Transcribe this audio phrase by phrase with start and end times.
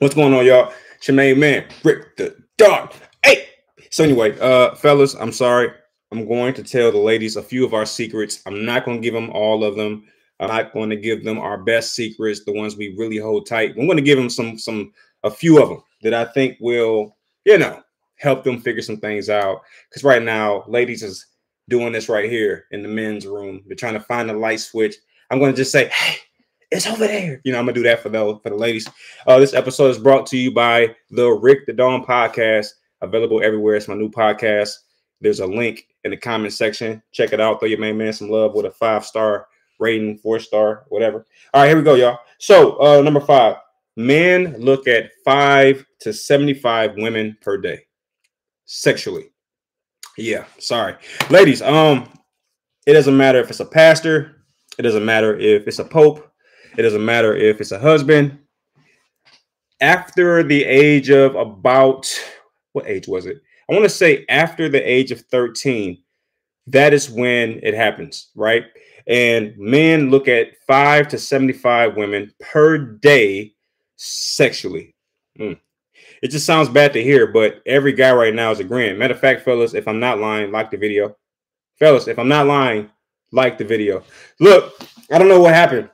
[0.00, 0.72] What's going on, y'all?
[1.08, 2.92] Main man, Rick the Dog.
[3.24, 3.48] Hey.
[3.90, 5.72] So anyway, uh, fellas, I'm sorry.
[6.12, 8.40] I'm going to tell the ladies a few of our secrets.
[8.46, 10.04] I'm not going to give them all of them.
[10.38, 13.70] I'm not going to give them our best secrets, the ones we really hold tight.
[13.70, 14.92] I'm going to give them some, some,
[15.24, 17.82] a few of them that I think will, you know,
[18.18, 19.62] help them figure some things out.
[19.90, 21.26] Because right now, ladies is
[21.68, 23.64] doing this right here in the men's room.
[23.66, 24.94] They're trying to find the light switch.
[25.32, 26.18] I'm going to just say, hey,
[26.70, 27.40] it's over there.
[27.44, 28.88] You know, I'm gonna do that for the for the ladies.
[29.26, 32.68] Uh, this episode is brought to you by the Rick the Dawn podcast,
[33.00, 33.76] available everywhere.
[33.76, 34.72] It's my new podcast.
[35.20, 37.02] There's a link in the comment section.
[37.12, 37.60] Check it out.
[37.60, 41.26] Throw your main man some love with a five star rating, four star, whatever.
[41.54, 42.18] All right, here we go, y'all.
[42.38, 43.56] So, uh, number five,
[43.96, 47.80] men look at five to 75 women per day
[48.64, 49.32] sexually.
[50.16, 50.96] Yeah, sorry,
[51.30, 51.62] ladies.
[51.62, 52.08] Um,
[52.86, 54.44] it doesn't matter if it's a pastor.
[54.78, 56.27] It doesn't matter if it's a pope.
[56.78, 58.38] It doesn't matter if it's a husband.
[59.80, 62.08] After the age of about
[62.72, 63.42] what age was it?
[63.68, 66.00] I want to say after the age of 13,
[66.68, 68.66] that is when it happens, right?
[69.08, 73.54] And men look at five to 75 women per day
[73.96, 74.94] sexually.
[75.36, 75.58] Mm.
[76.22, 78.98] It just sounds bad to hear, but every guy right now is agreeing.
[78.98, 81.16] Matter of fact, fellas, if I'm not lying, like the video.
[81.80, 82.88] Fellas, if I'm not lying,
[83.32, 84.04] like the video.
[84.38, 84.80] Look,
[85.10, 85.90] I don't know what happened.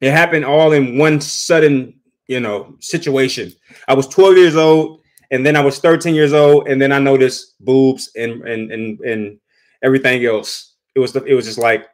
[0.00, 1.94] It happened all in one sudden,
[2.26, 3.52] you know, situation.
[3.88, 6.98] I was 12 years old, and then I was 13 years old, and then I
[6.98, 9.38] noticed boobs and and and and
[9.82, 10.74] everything else.
[10.94, 11.86] It was the, it was just like,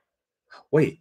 [0.71, 1.01] wait,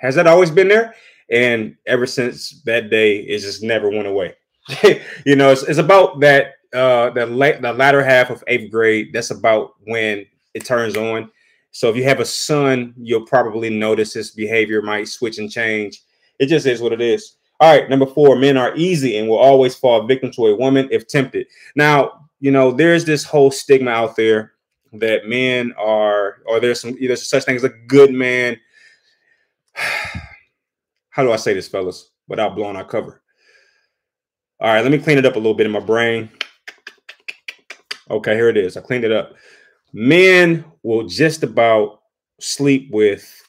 [0.00, 0.94] has that always been there?
[1.30, 4.34] And ever since that day, it just never went away.
[5.26, 9.10] you know, it's, it's about that uh the la- the latter half of eighth grade.
[9.12, 11.30] That's about when it turns on.
[11.72, 16.02] So if you have a son, you'll probably notice his behavior might switch and change.
[16.42, 17.36] It just is what it is.
[17.60, 20.88] All right, number four, men are easy and will always fall victim to a woman
[20.90, 21.46] if tempted.
[21.76, 24.54] Now, you know, there's this whole stigma out there
[24.94, 28.58] that men are, or there's some, there's such thing as a good man.
[31.10, 33.22] How do I say this, fellas, without blowing our cover?
[34.58, 36.28] All right, let me clean it up a little bit in my brain.
[38.10, 38.76] Okay, here it is.
[38.76, 39.34] I cleaned it up.
[39.92, 42.00] Men will just about
[42.40, 43.41] sleep with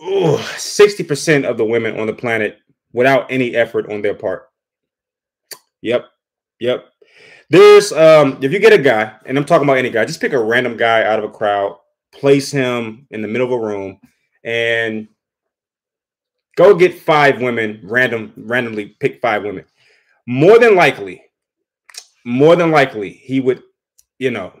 [0.00, 2.58] 60% of the women on the planet
[2.92, 4.48] without any effort on their part.
[5.82, 6.06] Yep.
[6.60, 6.86] Yep.
[7.50, 10.32] There's um if you get a guy, and I'm talking about any guy, just pick
[10.32, 11.76] a random guy out of a crowd,
[12.12, 13.98] place him in the middle of a room,
[14.44, 15.08] and
[16.56, 19.64] go get five women, random, randomly pick five women.
[20.26, 21.24] More than likely,
[22.24, 23.62] more than likely, he would,
[24.18, 24.52] you know,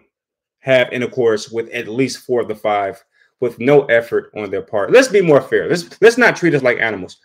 [0.58, 3.02] have intercourse with at least four of the five
[3.40, 4.92] with no effort on their part.
[4.92, 5.68] Let's be more fair.
[5.68, 7.18] Let's let's not treat us like animals.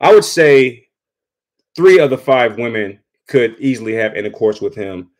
[0.00, 0.86] I would say
[1.74, 5.10] three of the five women could easily have intercourse with him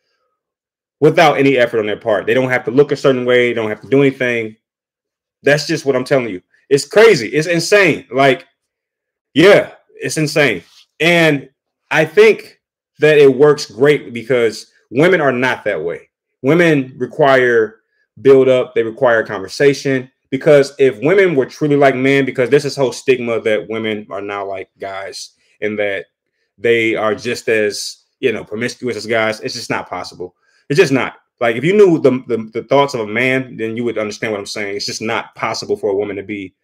[0.99, 2.25] without any effort on their part.
[2.25, 4.55] They don't have to look a certain way, they don't have to do anything.
[5.41, 6.41] That's just what I'm telling you.
[6.69, 7.27] It's crazy.
[7.27, 8.07] It's insane.
[8.09, 8.47] Like,
[9.33, 10.63] yeah, it's insane.
[10.99, 11.49] And
[11.91, 12.61] I think
[12.99, 16.09] that it works great because women are not that way.
[16.41, 17.81] Women require
[18.21, 22.75] build up, they require conversation, because if women were truly like men, because there's this
[22.75, 26.07] whole stigma that women are now like guys and that
[26.57, 30.33] they are just as you know promiscuous as guys, it's just not possible.
[30.69, 31.17] It's just not.
[31.39, 34.33] Like if you knew the, the, the thoughts of a man, then you would understand
[34.33, 34.75] what I'm saying.
[34.75, 36.55] It's just not possible for a woman to be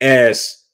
[0.00, 0.66] as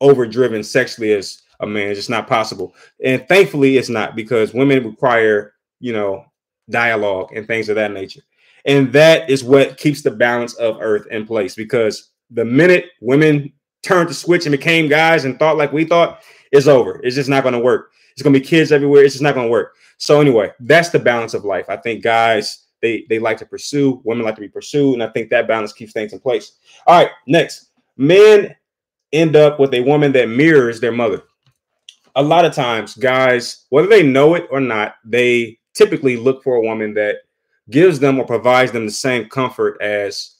[0.00, 1.90] overdriven sexually as a man.
[1.90, 2.74] It's just not possible.
[3.04, 6.24] And thankfully, it's not because women require, you know,
[6.68, 8.22] dialogue and things of that nature.
[8.64, 13.52] And that is what keeps the balance of earth in place because the minute women
[13.82, 17.00] turned the switch and became guys and thought like we thought, it's over.
[17.02, 17.92] It's just not going to work.
[18.12, 19.04] It's going to be kids everywhere.
[19.04, 19.74] It's just not going to work.
[19.98, 21.66] So anyway, that's the balance of life.
[21.68, 25.08] I think guys they they like to pursue, women like to be pursued, and I
[25.08, 26.52] think that balance keeps things in place.
[26.86, 28.54] All right, next, men
[29.12, 31.22] end up with a woman that mirrors their mother.
[32.16, 36.56] A lot of times, guys, whether they know it or not, they typically look for
[36.56, 37.22] a woman that
[37.70, 40.36] gives them or provides them the same comfort as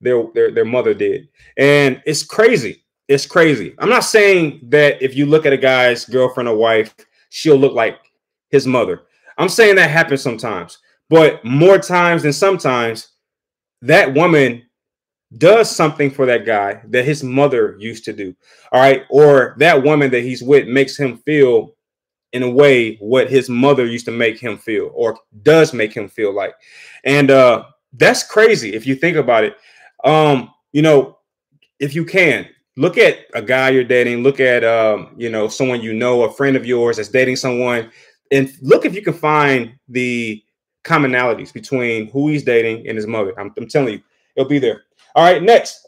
[0.00, 1.28] their, their their mother did.
[1.56, 2.84] And it's crazy.
[3.08, 3.74] It's crazy.
[3.78, 6.94] I'm not saying that if you look at a guy's girlfriend or wife,
[7.28, 7.98] she'll look like
[8.50, 9.02] his mother.
[9.36, 10.78] I'm saying that happens sometimes,
[11.08, 13.08] but more times than sometimes,
[13.82, 14.62] that woman
[15.38, 18.34] does something for that guy that his mother used to do.
[18.72, 19.04] All right.
[19.08, 21.74] Or that woman that he's with makes him feel
[22.32, 26.08] in a way what his mother used to make him feel or does make him
[26.08, 26.54] feel like
[27.04, 29.56] and uh that's crazy if you think about it
[30.04, 31.18] um you know
[31.80, 35.82] if you can look at a guy you're dating, look at um, you know, someone
[35.82, 37.90] you know, a friend of yours that's dating someone,
[38.30, 40.42] and look if you can find the
[40.84, 43.38] commonalities between who he's dating and his mother.
[43.38, 44.02] I'm, I'm telling you,
[44.34, 44.84] it'll be there.
[45.14, 45.86] All right, next.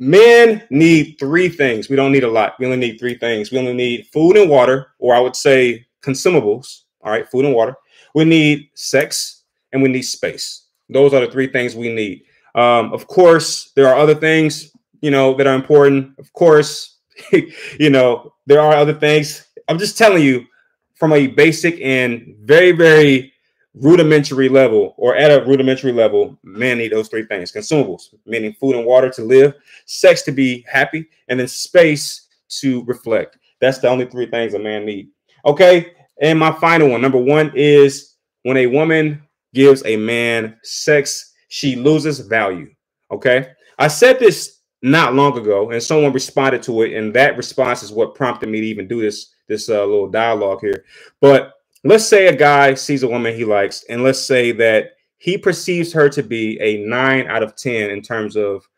[0.00, 1.88] Men need three things.
[1.88, 2.54] We don't need a lot.
[2.58, 3.50] We only need three things.
[3.50, 6.82] We only need food and water, or I would say consumables.
[7.02, 7.76] All right, food and water.
[8.14, 10.66] We need sex and we need space.
[10.88, 12.24] Those are the three things we need.
[12.54, 14.70] Um, of course, there are other things,
[15.00, 16.18] you know, that are important.
[16.18, 16.98] Of course,
[17.32, 19.46] you know, there are other things.
[19.68, 20.46] I'm just telling you
[20.94, 23.33] from a basic and very, very
[23.74, 28.76] rudimentary level or at a rudimentary level, men need those three things consumables, meaning food
[28.76, 29.54] and water to live,
[29.86, 33.38] sex to be happy, and then space to reflect.
[33.60, 35.08] That's the only three things a man need.
[35.44, 35.92] Okay.
[36.20, 39.22] And my final one, number one, is when a woman
[39.52, 42.70] gives a man sex, she loses value.
[43.10, 43.52] Okay.
[43.78, 47.90] I said this not long ago, and someone responded to it, and that response is
[47.90, 50.84] what prompted me to even do this this uh, little dialogue here.
[51.20, 51.53] But
[51.84, 55.92] let's say a guy sees a woman he likes, and let's say that he perceives
[55.92, 58.68] her to be a nine out of 10 in terms of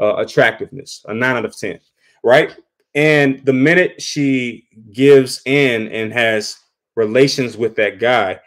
[0.00, 1.80] uh, attractiveness, a nine out of 10,
[2.22, 2.56] right?
[2.94, 6.58] And the minute she gives in and has
[6.96, 8.40] relations with that guy,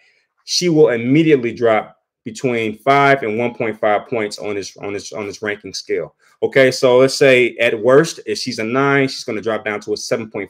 [0.46, 5.42] she will immediately drop between five and 1.5 points on this on this on this
[5.42, 6.16] ranking scale.
[6.42, 9.80] Okay, so let's say at worst, if she's a nine, she's going to drop down
[9.82, 10.50] to a 7.5,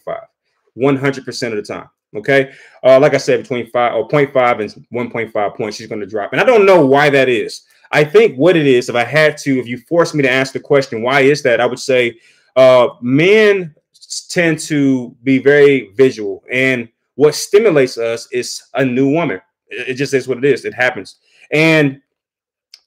[0.77, 1.89] 100% of the time.
[2.15, 2.54] Okay.
[2.83, 6.31] Uh, like I said, between five or 0.5 and 1.5 points, she's going to drop.
[6.31, 7.63] And I don't know why that is.
[7.92, 10.54] I think what it is, if I had to, if you forced me to ask
[10.54, 11.62] the question, why is that?
[11.62, 12.19] I would say
[12.56, 13.74] uh, men
[14.30, 16.44] tend to be very visual.
[16.51, 19.42] And what stimulates us is a new woman.
[19.69, 20.65] It just is what it is.
[20.65, 21.18] It happens.
[21.51, 22.01] And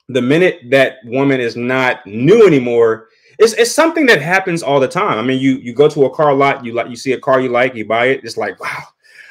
[0.09, 3.09] the minute that woman is not new anymore,
[3.39, 5.19] it's, it's something that happens all the time.
[5.19, 7.41] I mean, you you go to a car lot, you like you see a car
[7.41, 8.25] you like, you buy it.
[8.25, 8.85] It's like, wow,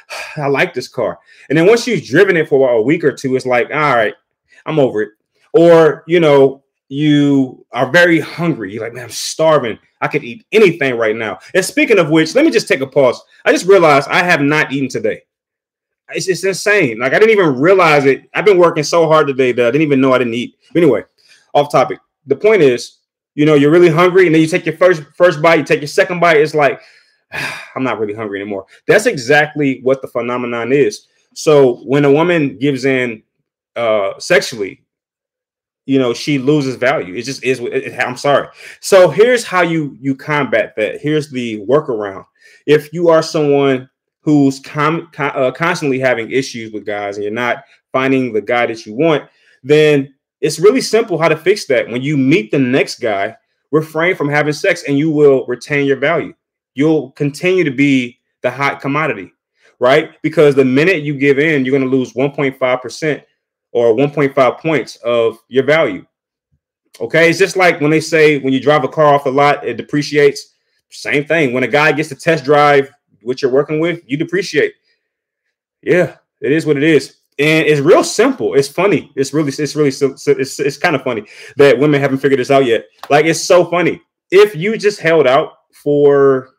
[0.36, 1.18] I like this car.
[1.48, 4.14] And then once you've driven it for a week or two, it's like, all right,
[4.64, 5.10] I'm over it.
[5.52, 8.72] Or, you know, you are very hungry.
[8.72, 9.78] You're like, man, I'm starving.
[10.00, 11.38] I could eat anything right now.
[11.54, 13.20] And speaking of which, let me just take a pause.
[13.44, 15.22] I just realized I have not eaten today.
[16.10, 17.00] It's, insane.
[17.00, 18.28] Like I didn't even realize it.
[18.32, 20.56] I've been working so hard today that I didn't even know I didn't eat.
[20.72, 21.02] But anyway,
[21.54, 21.98] off topic.
[22.26, 22.98] The point is,
[23.34, 25.80] you know, you're really hungry, and then you take your first first bite, you take
[25.80, 26.38] your second bite.
[26.38, 26.80] It's like,
[27.74, 28.66] I'm not really hungry anymore.
[28.86, 31.06] That's exactly what the phenomenon is.
[31.34, 33.22] So when a woman gives in
[33.76, 34.82] uh, sexually,
[35.84, 37.14] you know, she loses value.
[37.14, 37.60] It just is.
[37.60, 38.48] It, it, I'm sorry.
[38.80, 41.00] So here's how you you combat that.
[41.00, 42.24] Here's the workaround.
[42.66, 43.88] If you are someone
[44.20, 47.62] who's com, uh, constantly having issues with guys and you're not
[47.92, 49.28] finding the guy that you want,
[49.62, 51.88] then it's really simple how to fix that.
[51.88, 53.36] When you meet the next guy,
[53.70, 56.34] refrain from having sex and you will retain your value
[56.76, 59.32] you'll continue to be the hot commodity,
[59.80, 60.10] right?
[60.22, 63.22] Because the minute you give in, you're going to lose 1.5%
[63.72, 66.06] or 1.5 points of your value.
[67.00, 67.28] Okay.
[67.30, 69.76] It's just like when they say when you drive a car off the lot, it
[69.76, 70.54] depreciates.
[70.90, 71.52] Same thing.
[71.52, 72.90] When a guy gets to test drive
[73.22, 74.74] what you're working with, you depreciate.
[75.82, 77.16] Yeah, it is what it is.
[77.38, 78.54] And it's real simple.
[78.54, 79.12] It's funny.
[79.14, 81.26] It's really, it's really, it's, it's kind of funny
[81.56, 82.86] that women haven't figured this out yet.
[83.10, 84.00] Like, it's so funny.
[84.30, 86.55] If you just held out for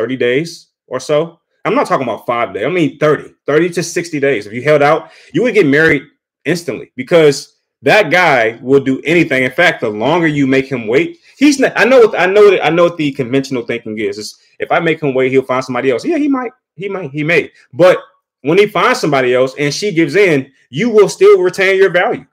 [0.00, 1.38] 30 days or so.
[1.66, 2.64] I'm not talking about five days.
[2.64, 4.46] I mean 30, 30 to 60 days.
[4.46, 6.04] If you held out, you would get married
[6.46, 9.44] instantly because that guy will do anything.
[9.44, 11.72] In fact, the longer you make him wait, he's not.
[11.76, 12.00] I know.
[12.00, 12.58] What, I know.
[12.62, 14.16] I know what the conventional thinking is.
[14.16, 16.04] Is if I make him wait, he'll find somebody else.
[16.04, 16.52] Yeah, he might.
[16.76, 17.10] He might.
[17.10, 17.52] He may.
[17.74, 17.98] But
[18.40, 22.24] when he finds somebody else and she gives in, you will still retain your value.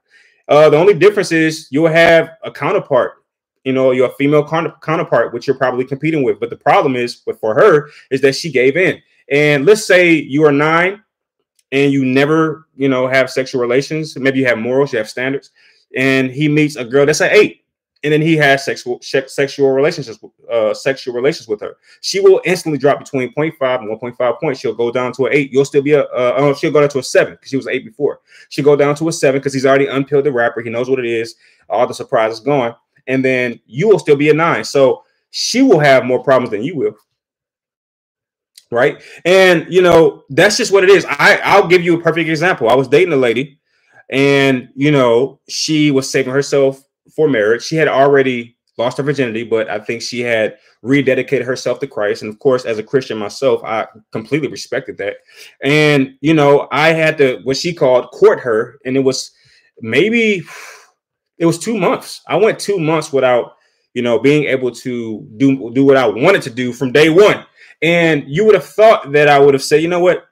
[0.47, 3.25] Uh, the only difference is you'll have a counterpart
[3.67, 6.39] you know, your female counterpart, which you're probably competing with.
[6.39, 9.01] But the problem is, with for her, is that she gave in.
[9.29, 11.03] And let's say you are nine
[11.73, 14.17] and you never, you know, have sexual relations.
[14.17, 15.51] Maybe you have morals, you have standards,
[15.97, 17.65] and he meets a girl that's an eight,
[18.05, 20.17] and then he has sexual sexual relationships,
[20.49, 21.75] uh, sexual relations with her.
[21.99, 24.61] She will instantly drop between 0.5 and 1.5 points.
[24.61, 25.51] She'll go down to an eight.
[25.51, 27.67] You'll still be a, uh, uh she'll go down to a seven because she was
[27.67, 28.21] eight before.
[28.47, 30.61] She'll go down to a seven because he's already unpeeled the wrapper.
[30.61, 31.35] He knows what it is.
[31.69, 32.73] All the surprises gone
[33.07, 34.63] and then you will still be a nine.
[34.63, 36.95] So she will have more problems than you will.
[38.69, 39.01] Right.
[39.23, 41.05] And you know, that's just what it is.
[41.07, 42.69] I, I'll give you a perfect example.
[42.69, 43.59] I was dating a lady,
[44.09, 46.83] and you know, she was saving herself
[47.15, 47.63] for marriage.
[47.63, 52.21] She had already lost her virginity, but I think she had rededicated herself to Christ.
[52.21, 55.15] And of course, as a Christian myself, I completely respected that.
[55.63, 59.31] And you know, I had to what she called court her, and it was
[59.81, 60.43] maybe
[61.37, 62.21] it was two months.
[62.27, 63.57] I went two months without,
[63.93, 67.45] you know, being able to do do what I wanted to do from day one.
[67.81, 70.25] And you would have thought that I would have said, you know what,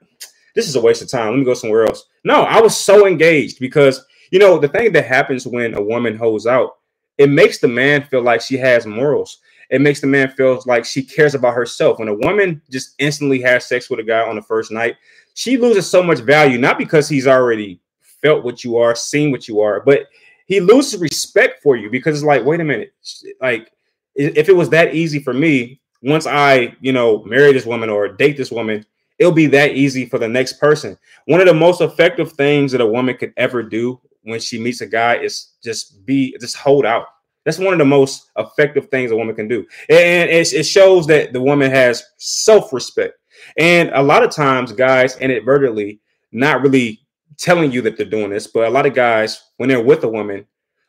[0.54, 1.30] this is a waste of time.
[1.30, 2.04] Let me go somewhere else.
[2.24, 6.16] No, I was so engaged because you know the thing that happens when a woman
[6.16, 6.78] holds out,
[7.18, 9.38] it makes the man feel like she has morals.
[9.68, 11.98] It makes the man feel like she cares about herself.
[11.98, 14.96] When a woman just instantly has sex with a guy on the first night,
[15.34, 17.80] she loses so much value, not because he's already
[18.22, 20.06] felt what you are, seen what you are, but
[20.46, 22.94] he loses respect for you because it's like, wait a minute,
[23.40, 23.70] like
[24.14, 28.08] if it was that easy for me, once I, you know, marry this woman or
[28.08, 28.86] date this woman,
[29.18, 30.96] it'll be that easy for the next person.
[31.26, 34.80] One of the most effective things that a woman could ever do when she meets
[34.80, 37.06] a guy is just be just hold out.
[37.44, 39.66] That's one of the most effective things a woman can do.
[39.88, 43.14] And it, it shows that the woman has self-respect.
[43.56, 46.00] And a lot of times, guys inadvertently
[46.32, 47.05] not really
[47.36, 50.08] telling you that they're doing this, but a lot of guys, when they're with a
[50.08, 50.46] woman,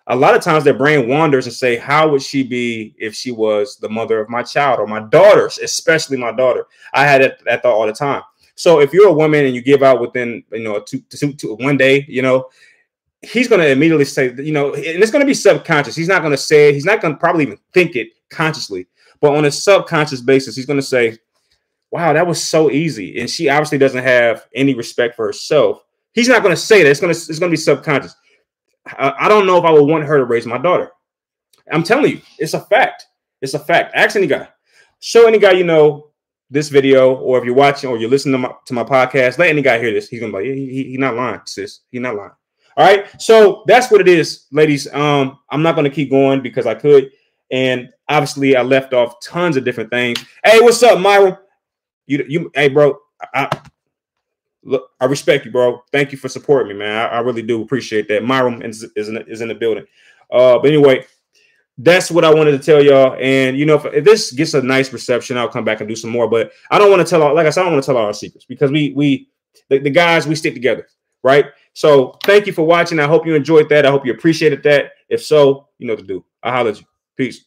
[0.07, 3.31] a lot of times their brain wanders and say, How would she be if she
[3.31, 6.65] was the mother of my child or my daughters, especially my daughter?
[6.93, 8.21] I had that, that thought all the time.
[8.55, 11.55] So if you're a woman and you give out within, you know, two, two, two,
[11.55, 12.49] one day, you know,
[13.21, 15.95] he's going to immediately say, you know, and it's going to be subconscious.
[15.95, 18.87] He's not going to say, he's not going to probably even think it consciously,
[19.19, 21.17] but on a subconscious basis, he's going to say,
[21.91, 23.19] wow, that was so easy.
[23.19, 25.83] And she obviously doesn't have any respect for herself.
[26.17, 26.89] He's not going to say that.
[26.89, 28.15] It's going to, it's going to be subconscious.
[28.87, 30.89] I, I don't know if I would want her to raise my daughter.
[31.71, 33.05] I'm telling you, it's a fact.
[33.39, 33.93] It's a fact.
[33.93, 34.47] Ask any guy.
[34.99, 36.09] Show any guy you know
[36.49, 39.49] this video, or if you're watching or you're listening to my, to my podcast, let
[39.49, 40.09] any guy hear this.
[40.09, 41.81] He's gonna be like, he, he, he not lying, sis.
[41.91, 42.31] He's not lying.
[42.77, 43.21] All right.
[43.21, 44.91] So that's what it is, ladies.
[44.91, 47.11] Um, I'm not gonna keep going because I could,
[47.51, 50.25] and obviously I left off tons of different things.
[50.43, 51.37] Hey, what's up, Myron?
[52.07, 52.97] You you hey bro.
[53.35, 53.49] I,
[54.67, 55.83] look, I respect you, bro.
[55.91, 56.95] Thank you for supporting me, man.
[56.95, 58.23] I, I really do appreciate that.
[58.23, 59.85] Myron is, is, in, is in the building.
[60.31, 61.05] Uh, but anyway,
[61.77, 63.17] that's what I wanted to tell y'all.
[63.19, 65.95] And you know, if, if, this gets a nice reception, I'll come back and do
[65.95, 66.29] some more.
[66.29, 67.97] But I don't want to tell all, like I said, I don't want to tell
[67.97, 69.29] all our secrets because we we
[69.69, 70.87] the, the guys we stick together,
[71.23, 71.45] right?
[71.73, 72.99] So thank you for watching.
[72.99, 73.85] I hope you enjoyed that.
[73.85, 74.91] I hope you appreciated that.
[75.09, 76.25] If so, you know what to do.
[76.43, 76.87] I'll holler at you.
[77.15, 77.45] Peace.